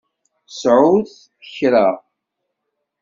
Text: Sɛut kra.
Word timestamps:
Sɛut 0.59 1.11
kra. 1.53 1.87